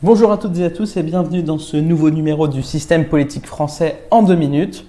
[0.00, 3.48] Bonjour à toutes et à tous et bienvenue dans ce nouveau numéro du système politique
[3.48, 4.86] français en deux minutes.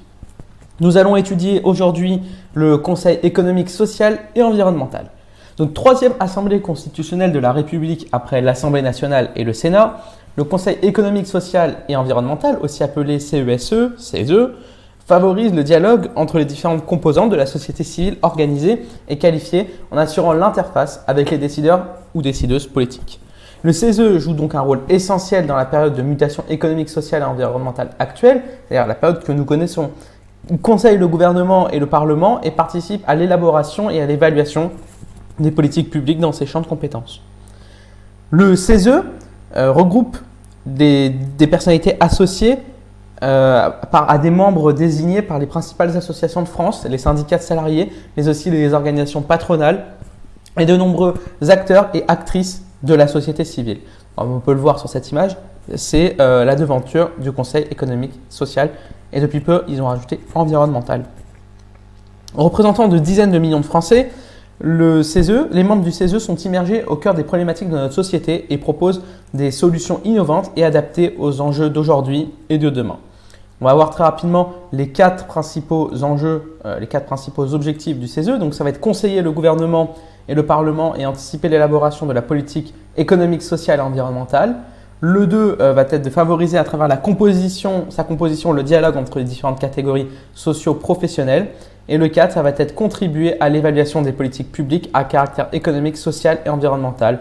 [0.81, 2.21] Nous allons étudier aujourd'hui
[2.53, 5.09] le Conseil économique, social et environnemental.
[5.57, 9.99] Donc troisième assemblée constitutionnelle de la République après l'Assemblée nationale et le Sénat,
[10.35, 14.49] le Conseil économique, social et environnemental, aussi appelé CESE, CESE,
[15.07, 19.97] favorise le dialogue entre les différentes composantes de la société civile organisée et qualifiée en
[19.97, 23.19] assurant l'interface avec les décideurs ou décideuses politiques.
[23.63, 27.25] Le CESE joue donc un rôle essentiel dans la période de mutation économique, sociale et
[27.25, 29.91] environnementale actuelle, c'est-à-dire la période que nous connaissons.
[30.49, 34.71] Il conseille le gouvernement et le Parlement et participe à l'élaboration et à l'évaluation
[35.39, 37.21] des politiques publiques dans ses champs de compétences.
[38.31, 39.03] Le CESE
[39.57, 40.17] euh, regroupe
[40.65, 41.13] des,
[41.49, 42.59] personnalités associées
[43.23, 47.91] euh, à des membres désignés par les principales associations de France, les syndicats de salariés,
[48.15, 49.83] mais aussi les organisations patronales
[50.57, 51.15] et de nombreux
[51.49, 53.79] acteurs et actrices de la société civile.
[54.17, 55.37] on peut le voir sur cette image,
[55.75, 58.69] c'est euh, la devanture du Conseil économique, social,
[59.11, 61.05] et depuis peu, ils ont rajouté environnemental.
[62.35, 64.11] Représentant de dizaines de millions de Français,
[64.61, 68.45] le CESE, les membres du CESE sont immergés au cœur des problématiques de notre société
[68.49, 69.01] et proposent
[69.33, 72.97] des solutions innovantes et adaptées aux enjeux d'aujourd'hui et de demain.
[73.61, 78.07] On va voir très rapidement les quatre principaux enjeux, euh, les quatre principaux objectifs du
[78.07, 78.39] CESE.
[78.39, 79.95] Donc ça va être conseiller le gouvernement
[80.29, 84.55] et le Parlement et anticiper l'élaboration de la politique économique, sociale et environnementale.
[85.01, 88.95] Le 2 euh, va être de favoriser à travers la composition, sa composition le dialogue
[88.95, 91.47] entre les différentes catégories socio-professionnelles.
[91.89, 95.97] Et le 4, ça va être contribuer à l'évaluation des politiques publiques à caractère économique,
[95.97, 97.19] social et environnemental.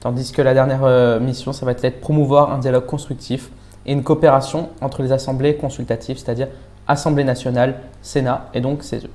[0.00, 3.50] Tandis que la dernière euh, mission, ça va être promouvoir un dialogue constructif
[3.86, 6.48] et une coopération entre les assemblées consultatives, c'est-à-dire
[6.88, 9.08] Assemblée nationale, Sénat et donc CESE.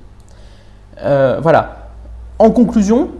[1.02, 1.88] Euh, voilà.
[2.38, 3.10] En conclusion,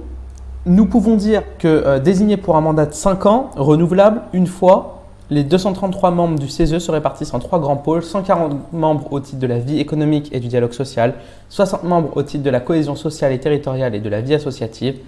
[0.67, 5.03] nous pouvons dire que euh, désigné pour un mandat de 5 ans, renouvelable une fois,
[5.31, 9.39] les 233 membres du CESE se répartissent en trois grands pôles, 140 membres au titre
[9.39, 11.15] de la vie économique et du dialogue social,
[11.51, 14.99] 60 membres au titre de la cohésion sociale et territoriale et de la vie associative,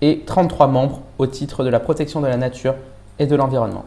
[0.00, 2.74] et 33 membres au titre de la protection de la nature
[3.18, 3.84] et de l'environnement.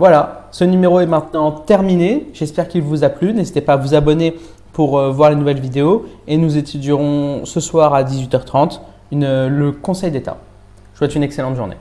[0.00, 2.28] Voilà, ce numéro est maintenant terminé.
[2.32, 3.34] J'espère qu'il vous a plu.
[3.34, 4.34] N'hésitez pas à vous abonner
[4.72, 8.80] pour euh, voir les nouvelles vidéos et nous étudierons ce soir à 18h30
[9.12, 10.38] le Conseil d'État.
[10.38, 11.76] Je vous souhaite une excellente journée.